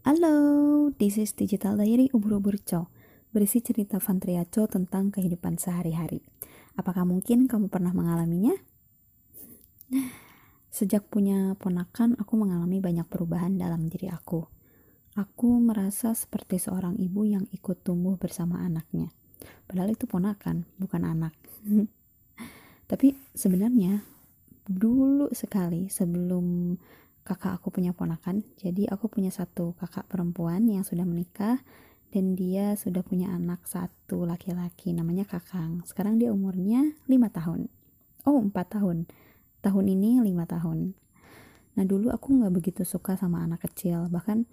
[0.00, 0.32] Halo,
[0.96, 2.88] this is Digital Diary Ubur-Ubur Co.
[3.28, 6.24] Berisi cerita Fantria Co tentang kehidupan sehari-hari.
[6.72, 8.56] Apakah mungkin kamu pernah mengalaminya?
[10.72, 14.48] Sejak punya ponakan, aku mengalami banyak perubahan dalam diri aku.
[15.20, 19.12] Aku merasa seperti seorang ibu yang ikut tumbuh bersama anaknya.
[19.68, 21.36] Padahal itu ponakan, bukan anak.
[22.90, 24.15] Tapi sebenarnya
[24.66, 26.76] dulu sekali sebelum
[27.26, 28.46] kakak aku punya ponakan.
[28.54, 31.58] Jadi aku punya satu kakak perempuan yang sudah menikah
[32.14, 35.82] dan dia sudah punya anak satu laki-laki namanya kakang.
[35.82, 37.66] Sekarang dia umurnya lima tahun.
[38.22, 39.10] Oh empat tahun.
[39.62, 40.94] Tahun ini lima tahun.
[41.76, 44.06] Nah dulu aku nggak begitu suka sama anak kecil.
[44.06, 44.46] Bahkan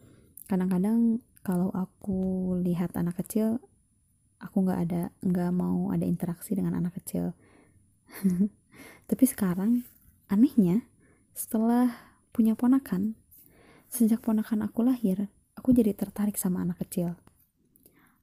[0.49, 3.61] kadang-kadang kalau aku lihat anak kecil
[4.41, 7.37] aku nggak ada nggak mau ada interaksi dengan anak kecil.
[9.09, 9.85] Tapi sekarang
[10.31, 10.87] Anehnya,
[11.33, 11.91] setelah
[12.31, 13.15] punya ponakan,
[13.91, 17.17] sejak ponakan aku lahir, aku jadi tertarik sama anak kecil.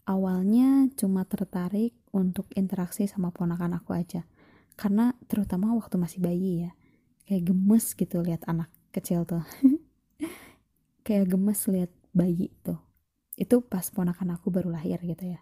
[0.09, 4.27] Awalnya cuma tertarik untuk interaksi sama ponakan aku aja.
[4.75, 6.73] Karena terutama waktu masih bayi ya.
[7.29, 9.47] Kayak gemes gitu lihat anak kecil tuh.
[11.07, 12.81] kayak gemes lihat bayi tuh.
[13.39, 15.41] Itu pas ponakan aku baru lahir gitu ya.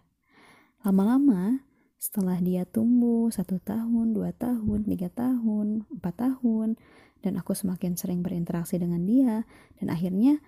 [0.85, 1.65] Lama-lama
[1.99, 6.79] setelah dia tumbuh satu tahun, dua tahun, tiga tahun, empat tahun,
[7.19, 9.43] dan aku semakin sering berinteraksi dengan dia,
[9.83, 10.39] dan akhirnya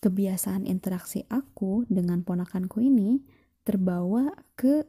[0.00, 3.20] kebiasaan interaksi aku dengan ponakanku ini
[3.68, 4.88] terbawa ke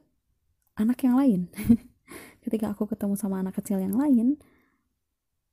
[0.79, 1.41] anak yang lain.
[2.43, 4.39] Ketika aku ketemu sama anak kecil yang lain,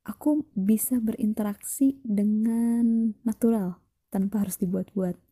[0.07, 5.24] aku bisa berinteraksi dengan natural tanpa harus dibuat-buat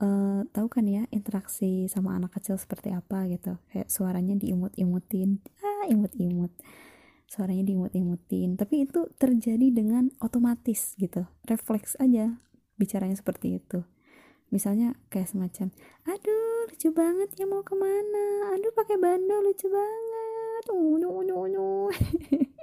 [0.00, 3.56] uh, tahu kan ya interaksi sama anak kecil seperti apa gitu.
[3.72, 5.40] Kayak suaranya diimut-imutin.
[5.60, 6.52] Ah imut-imut.
[7.26, 8.56] Suaranya diimut-imutin.
[8.56, 11.26] Tapi itu terjadi dengan otomatis gitu.
[11.48, 12.36] Refleks aja
[12.76, 13.82] bicaranya seperti itu.
[14.54, 15.74] Misalnya kayak semacam
[16.06, 18.54] aduh lucu banget ya mau ke mana?
[18.54, 20.64] Aduh pakai bandol lucu banget.
[20.70, 21.68] Unu unu unu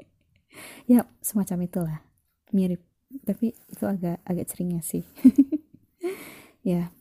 [0.92, 2.00] ya semacam itulah.
[2.56, 2.80] Mirip.
[3.14, 5.04] Tapi itu agak agak seringnya sih.
[6.64, 6.96] Ya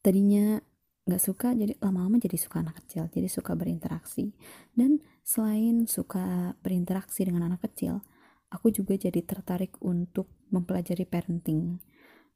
[0.00, 0.60] tadinya
[1.08, 4.32] nggak suka jadi lama-lama jadi suka anak kecil jadi suka berinteraksi.
[4.76, 8.04] Dan selain suka berinteraksi dengan anak kecil
[8.50, 11.78] aku juga jadi tertarik untuk mempelajari parenting.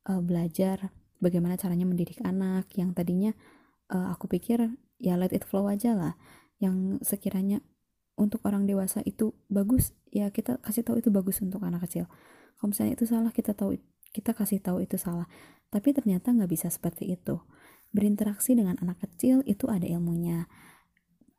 [0.04, 3.32] Uh, belajar bagaimana caranya mendidik anak yang tadinya
[3.88, 4.68] uh, aku pikir
[5.00, 6.14] ya let it flow aja lah.
[6.62, 7.60] Yang sekiranya
[8.14, 12.06] untuk orang dewasa itu bagus ya kita kasih tahu itu bagus untuk anak kecil.
[12.54, 13.74] Kalau misalnya itu salah kita tahu
[14.14, 15.26] kita kasih tahu itu salah
[15.74, 17.42] tapi ternyata nggak bisa seperti itu.
[17.90, 20.46] Berinteraksi dengan anak kecil itu ada ilmunya.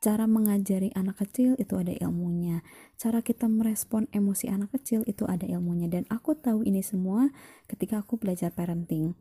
[0.04, 2.60] Cara mengajari anak kecil itu ada ilmunya.
[3.00, 5.88] Cara kita merespon emosi anak kecil itu ada ilmunya.
[5.88, 7.32] Dan aku tahu ini semua
[7.72, 9.16] ketika aku belajar parenting.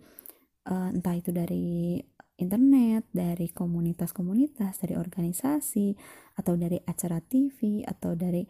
[0.66, 2.02] Uh, entah itu dari
[2.34, 5.94] internet, dari komunitas-komunitas, dari organisasi,
[6.34, 8.42] atau dari acara TV, atau dari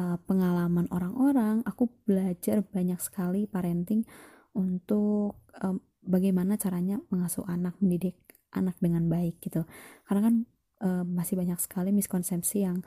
[0.00, 4.08] uh, pengalaman orang-orang, aku belajar banyak sekali parenting
[4.56, 8.16] untuk um, bagaimana caranya mengasuh anak, mendidik
[8.54, 9.66] anak dengan baik gitu.
[10.08, 10.34] Karena kan
[10.82, 12.80] uh, masih banyak sekali miskonsepsi yang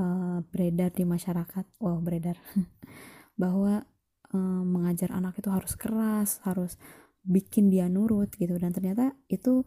[0.00, 2.40] uh, beredar di masyarakat, wow beredar,
[3.42, 3.84] bahwa
[4.32, 6.80] uh, mengajar anak itu harus keras, harus
[7.20, 9.60] bikin dia nurut gitu, dan ternyata itu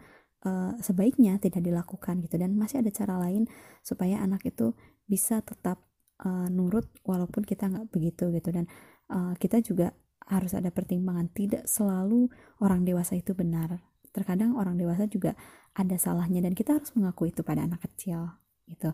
[0.48, 3.46] uh, sebaiknya tidak dilakukan gitu, dan masih ada cara lain
[3.86, 4.74] supaya anak itu
[5.06, 5.84] bisa tetap
[6.26, 8.66] uh, nurut walaupun kita nggak begitu gitu, dan
[9.14, 9.94] uh, kita juga
[10.28, 11.32] harus ada pertimbangan.
[11.32, 12.30] Tidak selalu
[12.64, 13.82] orang dewasa itu benar.
[14.14, 15.34] Terkadang orang dewasa juga
[15.74, 18.30] ada salahnya dan kita harus mengakui itu pada anak kecil
[18.70, 18.94] gitu.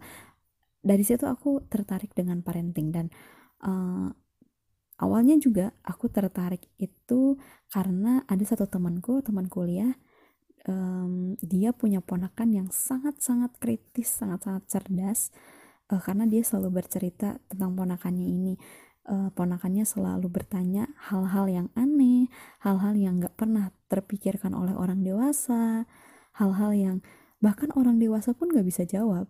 [0.79, 3.06] Dari situ aku tertarik dengan parenting dan
[3.68, 4.07] uh,
[5.00, 7.39] awalnya juga aku tertarik itu
[7.72, 9.95] karena ada satu temanku teman kuliah
[10.68, 15.31] um, dia punya ponakan yang sangat-sangat kritis sangat-sangat cerdas
[15.91, 18.53] uh, karena dia selalu bercerita tentang ponakannya ini
[19.09, 22.30] uh, ponakannya selalu bertanya hal-hal yang aneh,
[22.62, 25.89] hal-hal yang gak pernah terpikirkan oleh orang dewasa,
[26.38, 26.98] hal-hal yang
[27.42, 29.25] bahkan orang dewasa pun gak bisa jawab.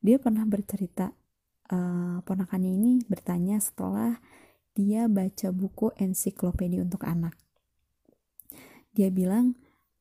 [0.00, 1.12] Dia pernah bercerita,
[1.74, 4.22] uh, ponakannya ini bertanya setelah
[4.72, 7.34] dia baca buku ensiklopedia untuk anak.
[8.94, 9.58] Dia bilang,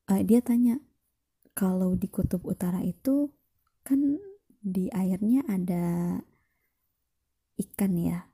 [0.07, 0.79] uh, dia tanya,
[1.57, 3.33] kalau di kutub utara itu
[3.83, 4.21] kan
[4.63, 6.19] di airnya ada
[7.59, 8.28] ikan ya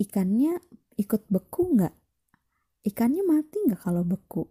[0.00, 0.56] ikannya
[0.96, 1.94] ikut beku nggak?
[2.88, 4.48] Ikannya mati nggak kalau beku?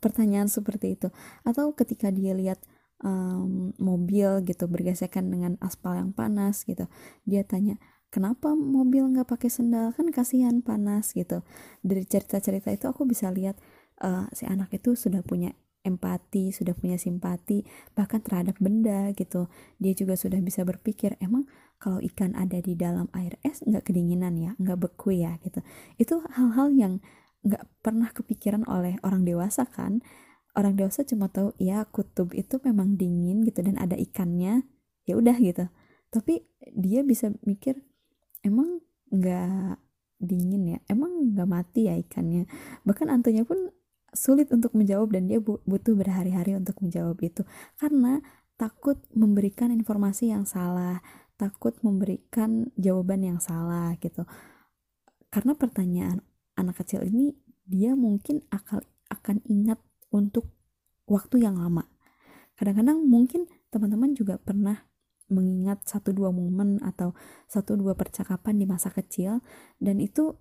[0.00, 1.12] Pertanyaan seperti itu.
[1.44, 2.64] Atau ketika dia lihat
[3.04, 6.88] um, mobil gitu bergesekan dengan aspal yang panas gitu,
[7.28, 7.76] dia tanya
[8.08, 11.42] kenapa mobil nggak pakai sendal kan kasihan panas gitu
[11.82, 13.58] dari cerita-cerita itu aku bisa lihat
[14.06, 15.50] uh, si anak itu sudah punya
[15.84, 17.60] empati, sudah punya simpati
[17.92, 19.52] bahkan terhadap benda gitu.
[19.76, 21.44] Dia juga sudah bisa berpikir, emang
[21.84, 25.60] kalau ikan ada di dalam air es nggak kedinginan ya, nggak beku ya gitu.
[26.00, 27.04] Itu hal-hal yang
[27.44, 30.00] nggak pernah kepikiran oleh orang dewasa kan.
[30.56, 34.64] Orang dewasa cuma tahu ya kutub itu memang dingin gitu dan ada ikannya,
[35.04, 35.68] ya udah gitu.
[36.08, 37.84] Tapi dia bisa mikir,
[38.40, 38.80] emang
[39.12, 39.76] nggak
[40.24, 42.48] dingin ya, emang nggak mati ya ikannya.
[42.88, 43.76] Bahkan antunya pun
[44.16, 47.44] sulit untuk menjawab dan dia butuh berhari-hari untuk menjawab itu
[47.76, 51.02] karena takut memberikan informasi yang salah,
[51.34, 54.26] takut memberikan jawaban yang salah gitu.
[55.30, 56.22] Karena pertanyaan
[56.54, 57.34] anak kecil ini
[57.66, 59.80] dia mungkin akan akan ingat
[60.14, 60.52] untuk
[61.10, 61.90] waktu yang lama.
[62.54, 64.86] Kadang-kadang mungkin teman-teman juga pernah
[65.32, 67.16] mengingat satu dua momen atau
[67.48, 69.40] satu dua percakapan di masa kecil
[69.80, 70.36] dan itu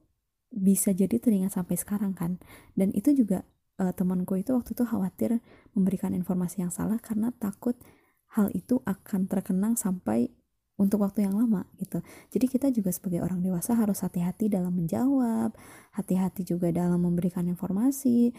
[0.53, 2.37] bisa jadi teringat sampai sekarang kan
[2.77, 3.47] dan itu juga
[3.81, 5.41] uh, temanku itu waktu itu khawatir
[5.73, 7.79] memberikan informasi yang salah karena takut
[8.37, 10.29] hal itu akan terkenang sampai
[10.83, 12.03] untuk waktu yang lama gitu.
[12.35, 15.55] Jadi kita juga sebagai orang dewasa harus hati-hati dalam menjawab,
[15.95, 18.35] hati-hati juga dalam memberikan informasi,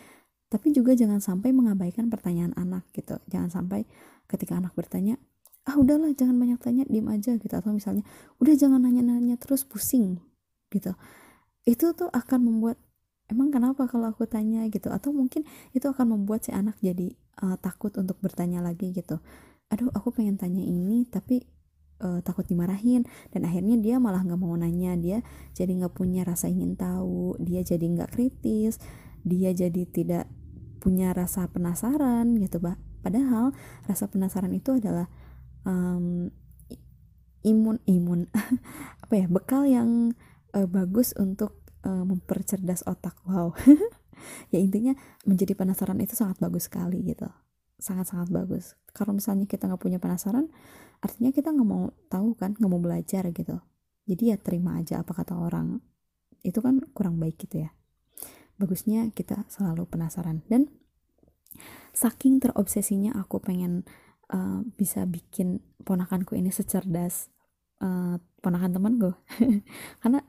[0.52, 3.17] tapi juga jangan sampai mengabaikan pertanyaan anak gitu.
[3.32, 3.88] Jangan sampai
[4.29, 5.17] ketika anak bertanya,
[5.64, 7.55] ah udahlah jangan banyak tanya, diem aja gitu.
[7.56, 8.05] Atau misalnya,
[8.38, 10.20] udah jangan nanya-nanya terus pusing
[10.69, 10.93] gitu.
[11.64, 12.76] Itu tuh akan membuat
[13.32, 17.56] emang kenapa kalau aku tanya gitu atau mungkin itu akan membuat si anak jadi uh,
[17.56, 19.20] takut untuk bertanya lagi gitu
[19.73, 21.41] aduh aku pengen tanya ini tapi
[22.00, 25.19] uh, takut dimarahin dan akhirnya dia malah nggak mau nanya dia
[25.55, 28.81] jadi nggak punya rasa ingin tahu dia jadi nggak kritis
[29.23, 30.25] dia jadi tidak
[30.82, 33.52] punya rasa penasaran gitu bah padahal
[33.85, 35.08] rasa penasaran itu adalah
[35.64, 36.29] um,
[37.44, 38.29] imun imun
[39.05, 40.17] apa ya bekal yang
[40.56, 43.14] uh, bagus untuk uh, mempercerdas otak.
[43.29, 43.52] Wow.
[44.49, 44.96] Ya intinya
[45.29, 47.29] menjadi penasaran itu sangat bagus sekali gitu
[47.79, 48.79] sangat-sangat bagus.
[48.94, 50.50] Kalau misalnya kita nggak punya penasaran
[51.05, 53.61] artinya kita nggak mau tahu kan nggak mau belajar gitu.
[54.05, 55.81] Jadi ya terima aja apa kata orang.
[56.44, 57.73] Itu kan kurang baik gitu ya.
[58.56, 60.44] Bagusnya kita selalu penasaran.
[60.49, 60.69] Dan
[61.93, 63.85] saking terobsesinya aku pengen
[64.32, 67.31] uh, bisa bikin ponakanku ini secerdas
[67.81, 69.15] uh, ponakan teman gue
[70.05, 70.20] karena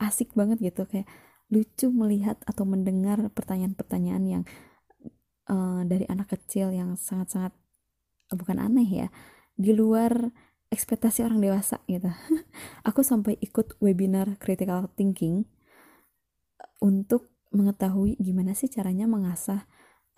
[0.00, 0.84] asik banget gitu.
[0.88, 1.08] Kayak
[1.48, 4.42] lucu melihat atau mendengar pertanyaan-pertanyaan yang
[5.50, 7.54] uh, dari anak kecil yang sangat-sangat
[8.32, 9.08] uh, bukan aneh ya
[9.56, 10.30] di luar
[10.70, 12.10] ekspektasi orang dewasa gitu.
[12.88, 15.46] Aku sampai ikut webinar critical thinking
[16.82, 19.64] untuk mengetahui gimana sih caranya mengasah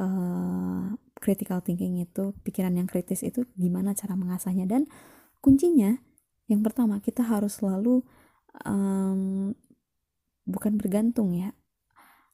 [0.01, 4.65] uh, critical thinking itu pikiran yang kritis itu gimana cara mengasahnya.
[4.65, 4.89] Dan
[5.45, 6.01] kuncinya
[6.49, 8.03] yang pertama kita harus selalu
[8.65, 9.53] um,
[10.49, 11.53] bukan bergantung ya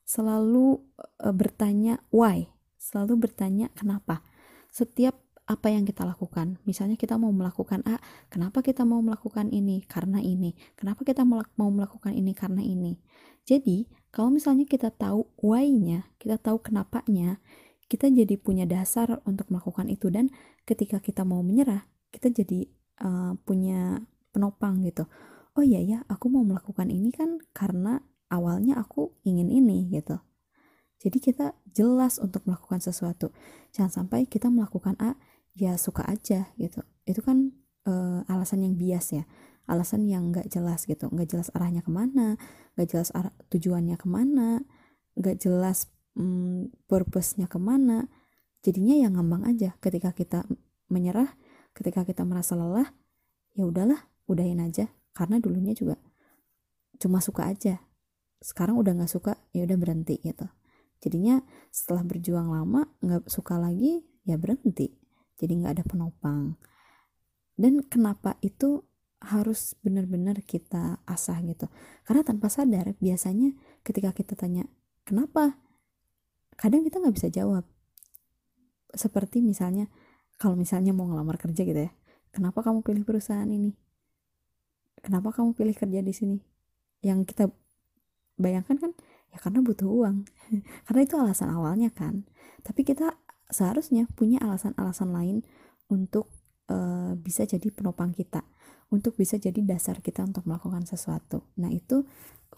[0.07, 0.79] selalu
[1.19, 2.54] uh, bertanya why
[2.85, 4.21] selalu bertanya kenapa?
[4.69, 8.01] Setiap apa yang kita lakukan misalnya kita mau melakukan A
[8.33, 10.53] kenapa kita mau melakukan ini karena ini?
[10.77, 13.01] Kenapa kita mau melakukan ini karena ini?
[13.45, 17.41] Jadi kalau misalnya kita tahu why-nya kita tahu kenapanya
[17.89, 20.09] kita jadi punya dasar untuk melakukan itu.
[20.09, 20.33] Dan
[20.65, 22.69] ketika kita mau menyerah kita jadi
[23.05, 24.01] uh, punya
[24.33, 25.05] penopang gitu.
[25.55, 28.01] Oh iya ya aku mau melakukan ini kan karena
[28.33, 30.19] awalnya aku ingin ini gitu
[31.05, 31.47] jadi kita
[31.77, 33.29] jelas untuk melakukan sesuatu.
[33.77, 35.21] Jangan sampai kita melakukan A
[35.53, 36.81] ya suka aja gitu.
[37.05, 37.53] Itu kan
[37.85, 39.29] uh, alasan yang bias ya.
[39.69, 41.13] Alasan yang nggak jelas gitu.
[41.13, 42.41] Nggak jelas arahnya ke mana
[42.75, 44.65] nggak jelas arah tujuannya ke mana
[45.15, 48.09] nggak jelas hmm, purpose-nya ke mana.
[48.65, 49.77] Jadinya yang ngambang aja.
[49.85, 50.49] Ketika kita
[50.89, 51.37] menyerah
[51.77, 52.97] ketika kita merasa lelah
[53.53, 54.89] ya udahlah udahin aja.
[55.13, 56.01] Karena dulunya juga
[56.97, 57.85] cuma suka aja.
[58.41, 60.49] Sekarang udah nggak suka ya udah berhenti gitu
[61.05, 64.97] jadinya setelah berjuang lama nggak suka lagi ya berhenti.
[65.37, 66.57] Jadi nggak ada penopang.
[67.53, 68.81] Dan kenapa itu
[69.21, 71.69] harus benar-benar kita asah gitu?
[72.09, 73.53] Karena tanpa sadar biasanya
[73.85, 74.65] ketika kita tanya
[75.05, 75.61] kenapa?
[76.55, 77.67] kadang kita nggak bisa jawab.
[78.95, 79.91] Seperti misalnya
[80.39, 81.91] kalau misalnya mau ngelamar kerja gitu ya
[82.35, 83.79] kenapa kamu pilih perusahaan ini?
[84.99, 86.39] Kenapa kamu pilih kerja di sini?
[87.07, 87.45] Yang kita
[88.35, 88.93] bayangkan kan
[89.35, 90.31] ya karena butuh uang.
[90.87, 92.23] Karena itu alasan awalnya kan.
[92.63, 93.19] Tapi kita
[93.51, 95.37] seharusnya punya alasan-alasan lain
[95.91, 96.31] untuk
[96.71, 98.47] uh, bisa jadi penopang kita.
[98.95, 101.51] Untuk bisa jadi dasar kita untuk melakukan sesuatu.
[101.59, 102.07] Nah itu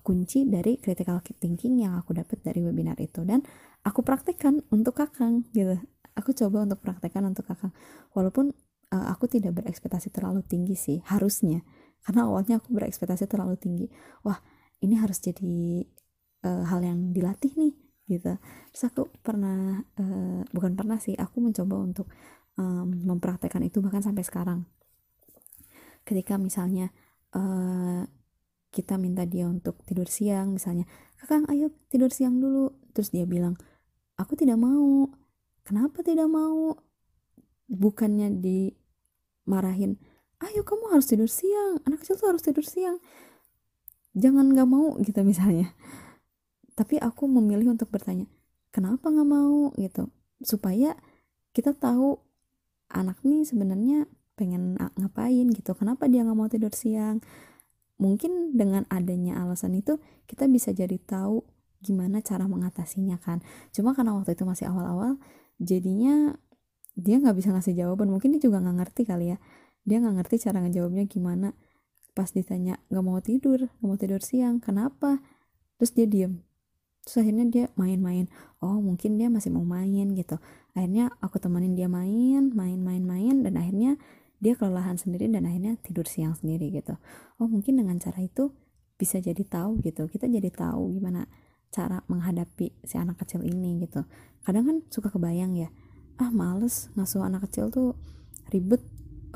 [0.04, 3.24] kunci dari critical thinking yang aku dapat dari webinar itu.
[3.24, 3.40] Dan
[3.82, 5.80] aku praktekkan untuk kakang gitu.
[6.12, 7.72] Aku coba untuk praktekkan untuk kakang.
[8.12, 8.52] Walaupun
[8.92, 11.64] uh, aku tidak berekspektasi terlalu tinggi sih harusnya.
[12.04, 13.86] Karena awalnya aku berekspektasi terlalu tinggi.
[14.22, 14.38] Wah
[14.84, 15.82] ini harus jadi
[16.46, 17.74] uh, hal yang dilatih nih
[18.06, 18.38] gitu.
[18.70, 22.06] Terus aku pernah uh, bukan pernah sih aku mencoba untuk
[22.54, 24.62] um, mempraktekkan itu bahkan sampai sekarang.
[26.06, 26.94] Ketika misalnya
[27.34, 28.06] uh,
[28.70, 30.86] kita minta dia untuk tidur siang misalnya
[31.18, 32.70] kakang ayo tidur siang dulu.
[32.94, 33.58] Terus dia bilang
[34.14, 35.10] aku tidak mau.
[35.66, 36.78] Kenapa tidak mau?
[37.66, 39.98] Bukannya dimarahin
[40.46, 43.02] ayo kamu harus tidur siang anak kecil tuh harus tidur siang.
[44.14, 45.74] Jangan nggak mau gitu misalnya
[46.76, 48.28] tapi aku memilih untuk bertanya
[48.76, 49.72] kenapa nggak mau?
[49.80, 50.12] Gitu.
[50.44, 50.92] Supaya
[51.56, 52.20] kita tahu
[52.92, 54.04] anak nih sebenarnya
[54.36, 55.72] pengen ngapain gitu.
[55.72, 57.24] Kenapa dia nggak mau tidur siang?
[57.96, 59.96] Mungkin dengan adanya alasan itu
[60.28, 61.40] kita bisa jadi tahu
[61.80, 63.40] gimana cara mengatasinya kan.
[63.72, 65.16] Cuma karena waktu itu masih awal-awal
[65.56, 66.36] jadinya
[66.92, 68.12] dia nggak bisa ngasih jawaban.
[68.12, 69.40] Mungkin dia juga nggak ngerti kali ya.
[69.88, 71.56] Dia nggak ngerti cara ngejawabnya gimana.
[72.12, 73.72] Pas ditanya nggak mau tidur?
[73.80, 74.60] Nggak mau tidur siang?
[74.60, 75.24] Kenapa?
[75.80, 76.45] Terus dia diem
[77.06, 78.26] terus akhirnya dia main-main.
[78.58, 80.42] Oh mungkin dia masih mau main gitu.
[80.74, 83.94] Akhirnya aku temenin dia main main main main dan akhirnya
[84.42, 86.98] dia kelelahan sendiri dan akhirnya tidur siang sendiri gitu.
[87.38, 88.50] Oh mungkin dengan cara itu
[88.98, 90.10] bisa jadi tahu gitu.
[90.10, 91.30] Kita jadi tahu gimana
[91.70, 94.02] cara menghadapi si anak kecil ini gitu.
[94.42, 95.70] Kadang kan suka kebayang ya
[96.18, 97.94] ah males ngasuh anak kecil tuh
[98.50, 98.80] ribet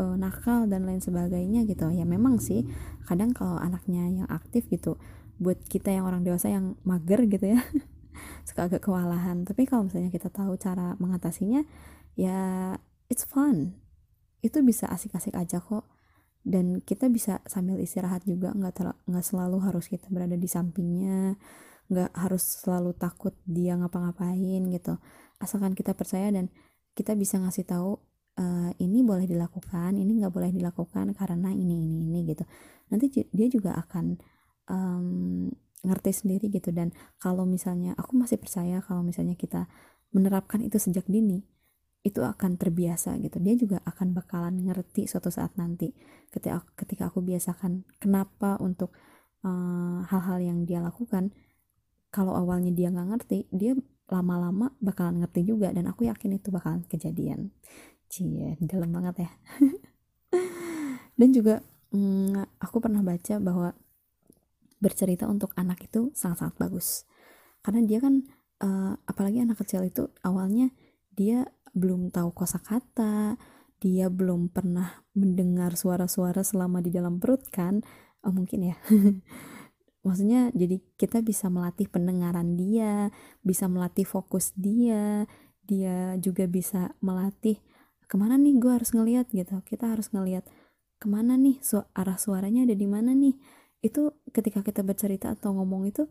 [0.01, 1.87] uh, nakal dan lain sebagainya gitu.
[1.95, 2.67] Ya memang sih
[3.07, 4.99] kadang kalau anaknya yang aktif gitu
[5.41, 7.61] buat kita yang orang dewasa yang mager gitu ya.
[8.49, 9.49] Suka agak kewalahan.
[9.49, 11.65] Tapi kalau misalnya kita tahu cara mengatasinya
[12.15, 12.77] ya
[13.09, 13.81] it's fun.
[14.45, 15.89] Itu bisa asik-asik aja kok.
[16.45, 18.53] Dan kita bisa sambil istirahat juga.
[18.53, 21.41] Nggak nggak selalu harus kita berada di sampingnya.
[21.89, 25.01] Nggak harus selalu takut dia ngapa-ngapain gitu.
[25.41, 26.53] Asalkan kita percaya dan
[26.93, 27.97] kita bisa ngasih tahu
[28.37, 32.45] uh, ini boleh dilakukan ini nggak boleh dilakukan karena ini ini ini gitu.
[32.93, 34.21] Nanti dia juga akan
[34.71, 35.51] um,
[35.83, 36.71] ngerti sendiri gitu.
[36.71, 39.67] Dan kalau misalnya aku masih percaya kalau misalnya kita
[40.15, 41.43] menerapkan itu sejak dini
[42.01, 43.37] itu akan terbiasa gitu.
[43.43, 45.93] Dia juga akan bakalan ngerti suatu saat nanti
[46.33, 48.97] ketika ketika aku biasakan kenapa untuk
[49.45, 51.35] eh, hal-hal uh, yang dia lakukan.
[52.11, 53.77] Kalau awalnya dia nggak ngerti dia
[54.11, 57.55] lama-lama bakalan ngerti juga dan aku yakin itu bakalan kejadian.
[58.11, 59.31] Cie dalam banget ya.
[61.21, 61.63] Dan juga
[61.95, 63.71] hmm, aku pernah baca bahwa
[64.81, 67.05] bercerita untuk anak itu sangat-sangat bagus.
[67.61, 68.25] Karena dia kan
[68.65, 70.73] uh, apalagi anak kecil itu awalnya
[71.13, 71.45] dia
[71.77, 73.39] belum tahu kosakata
[73.81, 77.81] dia belum pernah mendengar suara-suara selama di dalam perut kan?
[78.21, 78.77] Oh, mungkin ya.
[80.07, 83.09] Maksudnya jadi kita bisa melatih pendengaran dia
[83.41, 85.29] bisa melatih fokus dia
[85.65, 87.57] dia juga bisa melatih
[88.05, 88.61] ke mana nih?
[88.61, 89.65] Gue harus ngeliat gitu.
[89.65, 90.45] Kita harus ngeliat
[91.01, 91.57] ke mana nih?
[91.65, 93.37] Su arah suaranya ada di mana nih
[93.81, 96.05] itu ketika kita bercerita atau ngomong itu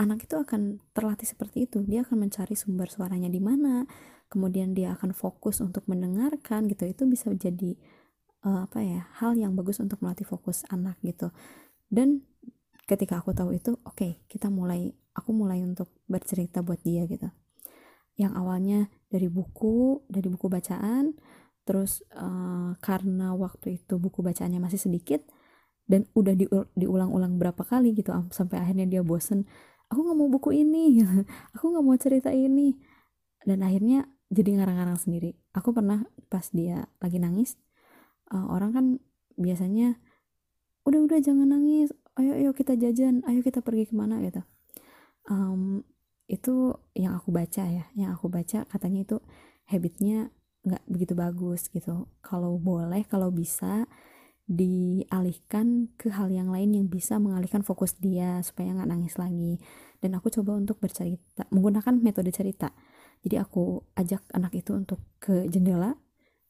[0.00, 1.84] anak itu akan terlatih seperti itu.
[1.84, 3.84] Dia akan mencari sumber suaranya di mana
[4.32, 6.88] kemudian dia akan fokus untuk mendengarkan gitu.
[6.88, 7.76] Itu bisa jadi
[8.48, 11.30] uh, apa ya hal yang bagus untuk melatih fokus anak gitu.
[11.86, 12.24] Dan
[12.88, 17.28] ketika aku tahu itu oke okay, kita mulai aku mulai untuk bercerita buat dia gitu.
[18.16, 18.80] Yang awalnya
[19.12, 21.14] dari buku dari buku bacaan
[21.64, 25.24] terus uh, karena waktu itu buku bacaannya masih sedikit
[25.84, 26.32] dan udah
[26.72, 29.44] diulang-ulang berapa kali gitu sampai akhirnya dia bosen
[29.92, 31.04] aku nggak mau buku ini
[31.54, 32.74] aku nggak mau cerita ini.
[33.44, 35.36] Dan akhirnya jadi ngarang-ngarang sendiri.
[35.52, 37.60] Aku pernah pas dia lagi nangis
[38.32, 38.86] uh, orang kan
[39.36, 40.00] biasanya
[40.88, 41.92] udah udah jangan nangis.
[42.16, 43.20] Ayo ayo kita jajan.
[43.28, 44.40] Ayo kita pergi ke mana gitu.
[45.28, 45.84] Um,
[46.26, 47.84] itu yang aku baca ya.
[47.92, 49.16] Yang aku baca katanya itu
[49.68, 50.32] habitnya
[50.64, 52.08] nggak begitu bagus gitu.
[52.24, 53.84] Kalau boleh kalau bisa
[54.44, 59.56] dialihkan ke hal yang lain yang bisa mengalihkan fokus dia supaya nggak nangis lagi.
[60.00, 62.72] Dan aku coba untuk bercerita menggunakan metode cerita.
[63.24, 65.96] Jadi aku ajak anak itu untuk ke jendela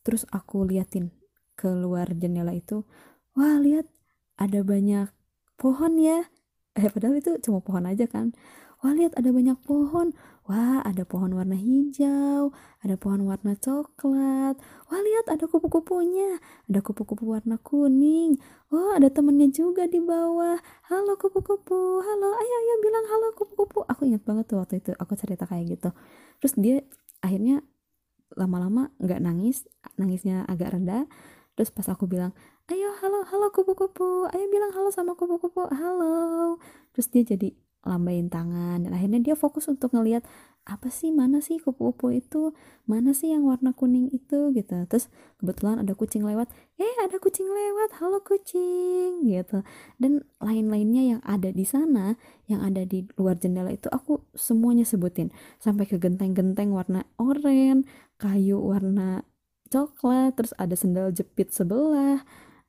[0.04, 1.08] terus aku liatin
[1.56, 2.84] keluar jendela itu
[3.32, 3.88] wah lihat
[4.36, 5.08] ada banyak
[5.56, 6.28] pohon ya.
[6.74, 8.34] Eh padahal itu cuma pohon aja kan
[8.84, 10.12] wah lihat ada banyak pohon.
[10.44, 12.52] Wah ada pohon warna hijau
[12.84, 14.60] ada pohon warna coklat.
[14.60, 16.36] Wah lihat ada kupu-kupunya
[16.68, 18.36] ada kupu-kupu warna kuning.
[18.68, 20.60] Wah ada temennya juga di bawah.
[20.92, 22.04] Halo kupu-kupu.
[22.04, 23.88] Halo ayo ayo bilang halo kupu-kupu.
[23.88, 25.88] Aku ingat banget tuh waktu itu aku cerita kayak gitu.
[26.44, 26.76] Terus dia
[27.24, 27.64] akhirnya
[28.36, 29.64] lama-lama nggak nangis
[29.96, 31.06] nangisnya agak rendah
[31.54, 32.34] terus pas aku bilang
[32.68, 34.28] ayo halo halo kupu-kupu.
[34.28, 35.72] Ayo bilang halo sama kupu-kupu.
[35.72, 36.60] Halo.
[36.92, 40.24] Terus dia jadi lambain tangan dan akhirnya dia fokus untuk ngelihat
[40.64, 41.12] apa sih?
[41.12, 42.56] Mana sih kupu-kupu itu?
[42.88, 44.48] Mana sih yang warna kuning itu?
[44.56, 44.88] Gitu.
[44.88, 46.48] Terus kebetulan ada kucing lewat
[46.80, 48.00] eh ada kucing lewat.
[48.00, 49.28] Halo kucing.
[49.28, 49.60] Gitu.
[50.00, 52.16] Dan lain-lainnya yang ada di sana
[52.48, 55.28] yang ada di luar jendela itu aku semuanya sebutin.
[55.60, 57.84] Sampai ke genteng-genteng warna oranye
[58.16, 59.28] kayu warna
[59.68, 62.22] coklat terus ada sendal jepit sebelah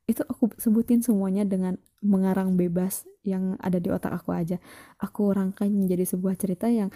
[0.06, 4.62] itu aku sebutin semuanya dengan mengarang bebas yang ada di otak aku aja.
[5.02, 6.94] Aku rangkai menjadi sebuah cerita yang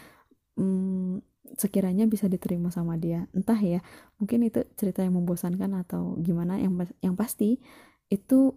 [0.54, 1.26] hmm,
[1.58, 3.26] sekiranya bisa diterima sama dia.
[3.34, 3.82] Entah ya
[4.22, 6.62] mungkin itu cerita yang membosankan atau gimana.
[6.62, 7.58] Yang yang pasti
[8.14, 8.54] itu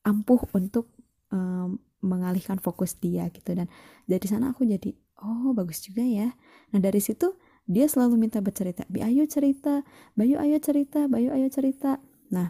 [0.00, 0.88] ampuh untuk
[1.28, 3.52] um, mengalihkan fokus dia gitu.
[3.52, 3.68] Dan
[4.08, 6.32] dari sana aku jadi oh bagus juga ya.
[6.72, 7.36] Nah dari situ
[7.68, 9.84] dia selalu minta bercerita Bi ayo cerita
[10.16, 12.00] Bayu ayo cerita Bayu ayo cerita.
[12.32, 12.48] Nah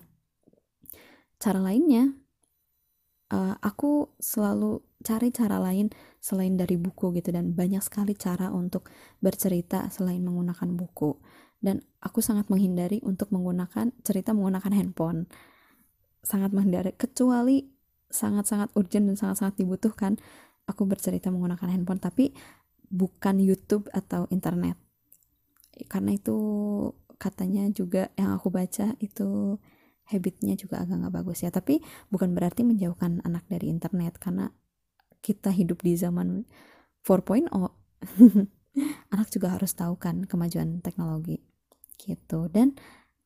[1.39, 2.15] cara lainnya.
[3.29, 8.89] Uh, aku selalu cari cara lain selain dari buku gitu dan banyak sekali cara untuk
[9.21, 11.19] bercerita selain menggunakan buku.
[11.59, 15.27] Dan aku sangat menghindari untuk menggunakan cerita menggunakan handphone.
[16.23, 17.67] Sangat menghindari kecuali
[18.09, 20.17] sangat-sangat urgent dan sangat-sangat dibutuhkan
[20.69, 22.33] aku bercerita menggunakan handphone tapi
[22.89, 24.77] bukan YouTube atau internet.
[25.89, 26.37] Karena itu
[27.21, 29.59] katanya juga yang aku baca itu
[30.09, 31.53] habitnya juga agak nggak bagus ya.
[31.53, 34.49] Tapi bukan berarti menjauhkan anak dari internet karena
[35.21, 36.49] kita hidup di zaman
[37.05, 37.49] 4.0
[39.15, 41.45] anak juga harus tahu kan kemajuan teknologi
[42.01, 42.49] gitu.
[42.49, 42.79] Dan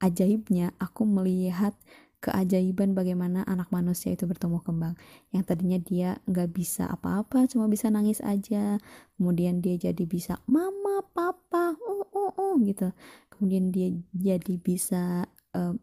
[0.03, 1.77] ajaibnya aku melihat
[2.23, 4.95] keajaiban bagaimana anak manusia itu bertumbuh kembang.
[5.35, 8.79] Yang tadinya dia nggak bisa apa-apa cuma bisa nangis aja.
[9.19, 12.95] Kemudian dia jadi bisa mama papa oh oh oh gitu.
[13.35, 15.75] Kemudian dia jadi bisa uh,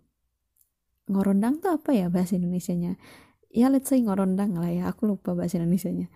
[1.09, 2.95] ngorondang tuh apa ya bahasa Indonesia-nya?
[3.49, 4.83] Ya let's say ngorondang lah ya.
[4.93, 6.07] Aku lupa bahasa Indonesia-nya.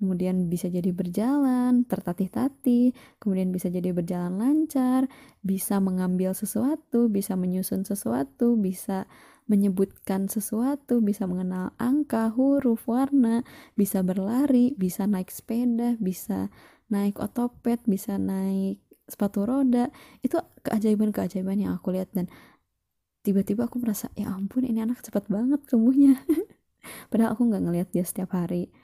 [0.00, 2.96] Kemudian bisa jadi berjalan tertatih-tatih.
[3.20, 5.12] Kemudian bisa jadi berjalan lancar.
[5.44, 9.04] Bisa mengambil sesuatu bisa menyusun sesuatu bisa
[9.44, 13.44] menyebutkan sesuatu bisa mengenal angka huruf warna.
[13.76, 16.48] Bisa berlari bisa naik sepeda bisa
[16.88, 19.92] naik otopet bisa naik sepatu roda.
[20.24, 22.32] Itu keajaiban-keajaiban yang aku lihat dan
[23.30, 26.18] tiba-tiba aku merasa ya ampun ini anak cepat banget tumbuhnya.
[27.14, 28.74] Padahal aku nggak ngelihat dia setiap hari.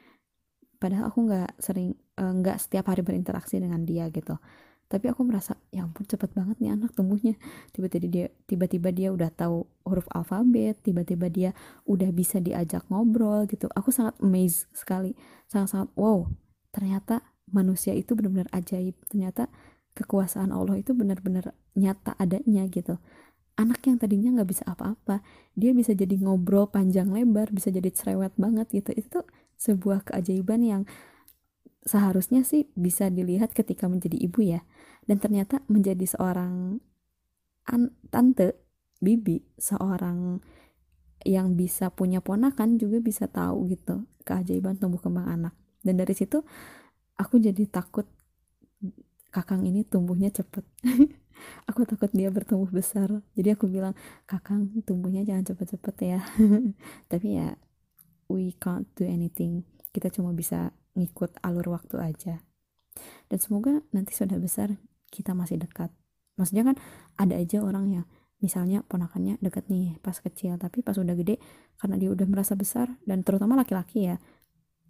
[0.78, 4.38] Padahal aku nggak sering eh, nggak uh, setiap hari berinteraksi dengan dia gitu.
[4.86, 7.34] Tapi aku merasa ya ampun cepet banget nih anak tumbuhnya.
[7.74, 11.50] Tiba-tiba dia tiba-tiba dia udah tahu huruf alfabet tiba-tiba dia
[11.90, 13.66] udah bisa diajak ngobrol gitu.
[13.74, 15.18] Aku sangat amazed sekali.
[15.50, 16.30] Sangat-sangat wow
[16.70, 18.94] ternyata manusia itu benar-benar ajaib.
[19.10, 19.50] Ternyata
[19.98, 23.02] kekuasaan Allah itu benar-benar nyata adanya gitu
[23.56, 25.24] anak yang tadinya nggak bisa apa-apa
[25.56, 28.92] dia bisa jadi ngobrol panjang lebar bisa jadi cerewet banget gitu.
[28.92, 29.24] Itu
[29.56, 30.82] sebuah keajaiban yang
[31.88, 34.60] seharusnya sih bisa dilihat ketika menjadi ibu ya.
[35.08, 36.84] Dan ternyata menjadi seorang
[38.12, 38.60] tante
[39.00, 40.38] bibi seorang
[41.26, 45.54] yang bisa punya ponakan juga bisa tahu gitu keajaiban tumbuh kembang anak.
[45.80, 46.44] Dan dari situ
[47.16, 48.04] aku jadi takut
[49.32, 50.64] kakang ini tumbuhnya cepet
[51.68, 53.22] aku takut dia bertumbuh besar.
[53.38, 53.94] Jadi aku bilang
[54.24, 56.20] kakang tumbuhnya jangan cepet-cepet ya.
[57.10, 57.56] Tapi ya
[58.30, 59.64] we can't do anything.
[59.90, 62.34] Kita cuma bisa ngikut alur waktu aja.
[63.28, 64.76] Dan semoga nanti sudah besar
[65.12, 65.92] kita masih dekat.
[66.36, 66.76] Maksudnya kan
[67.16, 68.04] ada aja orang yang
[68.36, 70.56] misalnya ponakannya deket nih pas kecil.
[70.56, 71.40] Tapi pas udah gede
[71.76, 74.16] karena dia udah merasa besar dan terutama laki-laki ya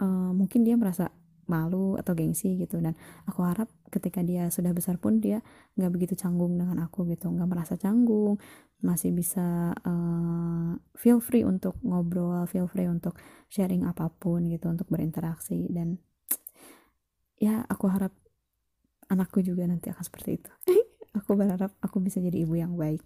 [0.00, 1.12] uh, mungkin dia merasa
[1.46, 2.78] malu atau gengsi gitu.
[2.78, 2.94] Dan
[3.26, 5.42] aku harap ketika dia sudah besar pun dia
[5.78, 7.30] nggak begitu canggung dengan aku gitu.
[7.30, 8.38] Nggak merasa canggung
[8.84, 13.16] masih bisa uh, feel free untuk ngobrol feel free untuk
[13.48, 15.66] sharing apa pun gitu untuk berinteraksi.
[15.72, 15.96] Dan
[17.40, 18.12] ya aku harap
[19.08, 20.50] anakku juga nanti akan seperti itu.
[21.16, 23.00] Aku berharap aku bisa jadi ibu yang baik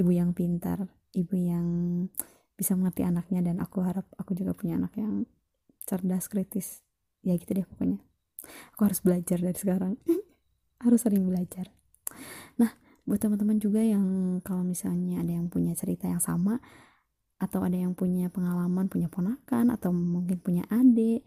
[0.00, 1.66] ibu yang pintar ibu yang
[2.56, 3.44] bisa mengerti anaknya.
[3.44, 5.28] Dan aku harap aku juga punya anak yang
[5.84, 6.80] cerdas kritis
[7.24, 7.98] ya gitu deh pokoknya.
[8.76, 9.94] Aku harus belajar dari sekarang.
[10.84, 11.68] Harus sering belajar.
[12.56, 12.72] Nah
[13.04, 16.56] buat teman-teman juga yang kalau misalnya ada yang punya cerita yang sama
[17.40, 21.24] atau ada yang punya pengalaman punya ponakan atau mungkin punya adik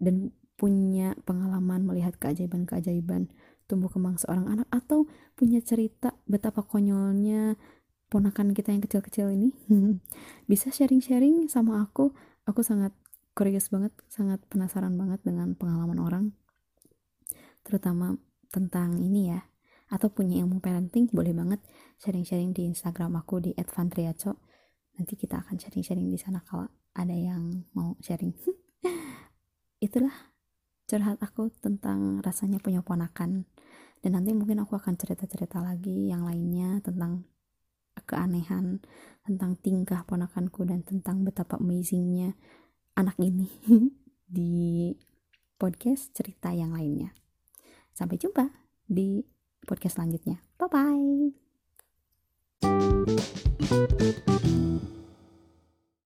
[0.00, 3.28] dan punya pengalaman melihat keajaiban-keajaiban
[3.68, 5.04] tumbuh kembang seorang anak atau
[5.36, 7.60] punya cerita betapa konyolnya
[8.08, 9.52] ponakan kita yang kecil-kecil ini
[10.50, 12.16] bisa sharing-sharing sama aku
[12.48, 12.96] aku sangat
[13.34, 16.24] curious banget sangat penasaran banget dengan pengalaman orang
[17.66, 18.14] terutama
[18.48, 19.42] tentang ini ya
[19.90, 21.60] atau punya ilmu parenting boleh banget
[22.00, 24.38] sharing-sharing di Instagram aku di @vantriaco
[24.94, 28.32] nanti kita akan sharing-sharing di sana kalau ada yang mau sharing.
[29.86, 30.14] Itulah
[30.86, 33.50] curhat aku tentang rasanya punya ponakan
[34.04, 37.26] dan nanti mungkin aku akan cerita-cerita lagi yang lainnya tentang
[38.04, 38.84] keanehan
[39.24, 42.36] tentang tingkah ponakanku dan tentang betapa amazingnya
[42.94, 43.50] anak ini
[44.26, 44.94] di
[45.58, 47.14] podcast cerita yang lainnya.
[47.94, 48.50] Sampai jumpa
[48.86, 49.22] di
[49.66, 50.42] podcast selanjutnya.
[50.58, 51.34] Bye bye